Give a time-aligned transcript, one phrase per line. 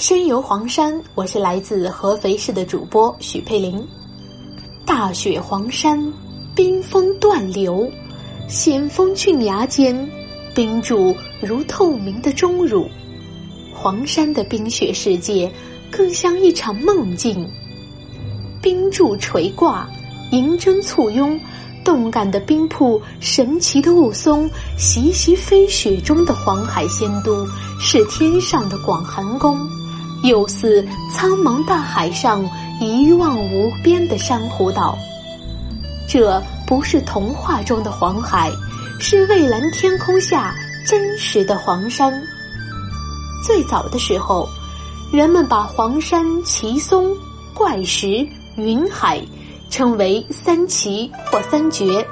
[0.00, 3.86] 深游黄山，我是来自合肥市的主播许佩林。
[4.86, 6.10] 大雪黄山，
[6.54, 7.86] 冰封断流，
[8.48, 10.10] 险峰峻崖间，
[10.54, 12.88] 冰柱如透明的钟乳。
[13.74, 15.52] 黄山的冰雪世界，
[15.90, 17.46] 更像一场梦境。
[18.62, 19.86] 冰柱垂挂，
[20.30, 21.38] 银针簇拥，
[21.84, 24.48] 动感的冰瀑，神奇的雾凇，
[24.78, 27.46] 习习飞雪中的黄海仙都，
[27.78, 29.60] 是天上的广寒宫。
[30.22, 32.48] 又似苍茫大海上
[32.80, 34.96] 一望无边的珊瑚岛，
[36.08, 38.50] 这不是童话中的黄海，
[38.98, 40.54] 是蔚蓝天空下
[40.86, 42.12] 真实的黄山。
[43.46, 44.48] 最早的时候，
[45.12, 47.14] 人们把黄山、奇松、
[47.54, 48.26] 怪石、
[48.56, 49.20] 云海
[49.70, 52.06] 称为三奇或三绝。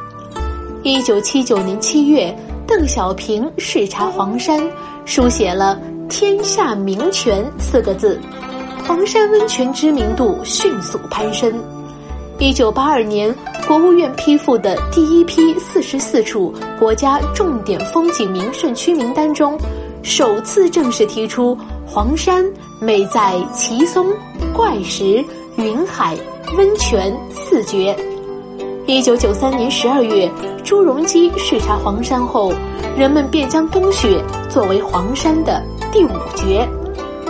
[0.82, 2.34] 一九七九年七月，
[2.66, 4.62] 邓小平视察黄山，
[5.04, 5.78] 书写了。
[6.08, 8.18] 天下名泉四个字，
[8.86, 11.52] 黄山温泉知名度迅速攀升。
[12.38, 13.34] 一九八二年，
[13.66, 19.58] 国务院批复的第一批四十四处国家重点风景名胜区名单中，
[20.02, 22.44] 首次正式提出黄山
[22.80, 24.06] 美在奇松、
[24.54, 25.22] 怪石、
[25.56, 26.16] 云海、
[26.56, 27.94] 温泉四绝。
[28.88, 30.32] 一九九三年十二月，
[30.64, 32.50] 朱镕基视察黄山后，
[32.96, 35.62] 人们便将冬雪作为黄山的。
[35.92, 36.66] 第五绝，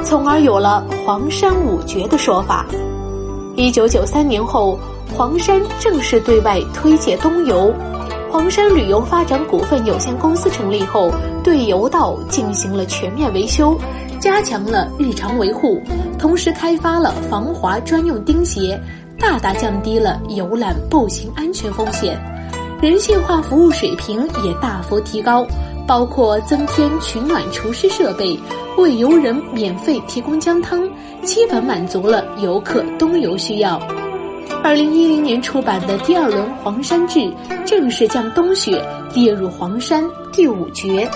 [0.04, 2.64] 从而有了黄山五绝的说法。
[3.56, 4.78] 一九九三年后，
[5.16, 7.74] 黄山正式对外推介冬游。
[8.30, 11.10] 黄山旅游发展股份有限公司成立后，
[11.42, 13.76] 对游道进行了全面维修，
[14.20, 15.82] 加强了日常维护，
[16.20, 18.80] 同时开发了防滑专用钉鞋，
[19.18, 22.18] 大大降低了游览步行安全风险，
[22.80, 25.46] 人性化服务水平也大幅提高。
[25.86, 28.38] 包括增添取暖除湿设备，
[28.76, 30.86] 为游人免费提供姜汤，
[31.22, 33.80] 基本满足了游客冬游需要。
[34.62, 37.20] 二零一零年出版的第二轮《黄山志》
[37.64, 38.84] 正式将冬雪
[39.14, 41.08] 列入黄山第五绝。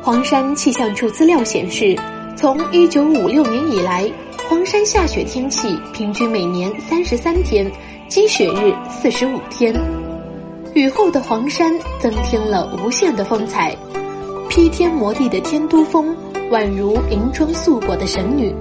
[0.00, 1.98] 黄山气象处资料显示，
[2.36, 4.08] 从一九五六年以来，
[4.48, 7.70] 黄山下雪天气平均每年三十三天，
[8.08, 9.74] 积雪日四十五天。
[10.74, 13.74] 雨后的黄山增添了无限的风采，
[14.48, 16.14] 披天摩地的天都峰
[16.50, 18.54] 宛如银装素裹的神女，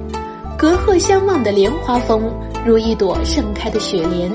[0.57, 2.31] 隔鹤相望的莲花峰
[2.65, 4.31] 如一朵盛开的雪莲，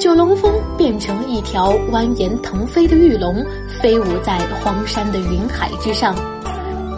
[0.00, 3.44] 九龙峰变成一条蜿蜒腾飞的玉龙，
[3.80, 6.16] 飞舞在黄山的云海之上。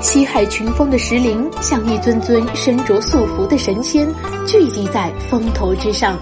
[0.07, 4.07] 西海群峰的石林像一尊尊身着素服的神仙，
[4.47, 6.17] 聚集在峰头之上。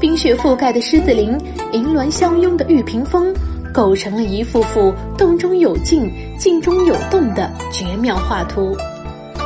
[0.00, 1.38] 冰雪覆盖的狮子林，
[1.70, 3.32] 银峦相拥的玉屏峰，
[3.72, 6.10] 构成了一幅幅洞中有静、
[6.40, 8.76] 静中有动的绝妙画图。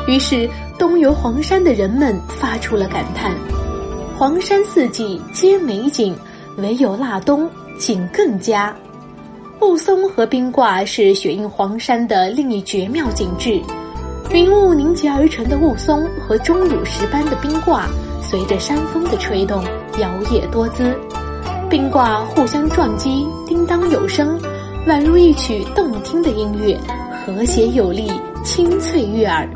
[0.06, 3.30] 于是，东游黄山的人们发出了感叹
[4.16, 6.16] ：“黄山四季皆美景，
[6.56, 7.46] 唯有腊冬
[7.78, 8.74] 景更佳。”
[9.60, 13.60] 雾凇和冰挂是雪映黄山的另一绝妙景致，
[14.30, 17.86] 云雾凝结而成的雾凇和钟乳石般的冰挂。
[18.22, 19.64] 随着山风的吹动，
[19.98, 20.96] 摇曳多姿，
[21.68, 24.38] 冰挂互相撞击，叮当有声，
[24.86, 26.78] 宛如一曲动听的音乐，
[27.26, 28.10] 和谐有力，
[28.44, 29.48] 清脆悦耳。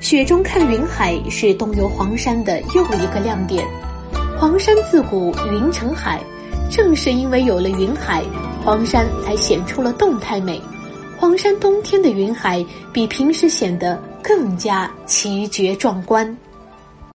[0.00, 1.16] 雪中看云海。
[1.30, 3.64] 是东游黄山的又一个亮点。
[4.38, 6.20] 黄山自古云成海，
[6.70, 8.22] 正是因为有了云海，
[8.66, 10.60] 黄山才显出了动态美。
[11.16, 16.36] 黄山冬天的云海比平时显得更加奇绝壮观。